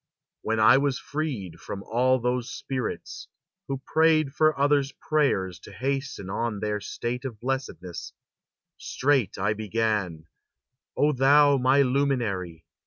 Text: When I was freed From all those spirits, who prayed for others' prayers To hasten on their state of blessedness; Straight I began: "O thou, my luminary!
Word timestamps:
When 0.41 0.59
I 0.59 0.79
was 0.79 0.97
freed 0.97 1.59
From 1.59 1.83
all 1.83 2.17
those 2.19 2.51
spirits, 2.51 3.27
who 3.67 3.83
prayed 3.85 4.33
for 4.33 4.59
others' 4.59 4.91
prayers 4.93 5.59
To 5.59 5.71
hasten 5.71 6.27
on 6.27 6.59
their 6.59 6.79
state 6.81 7.23
of 7.23 7.39
blessedness; 7.39 8.11
Straight 8.79 9.37
I 9.37 9.53
began: 9.53 10.25
"O 10.97 11.11
thou, 11.13 11.57
my 11.57 11.83
luminary! 11.83 12.65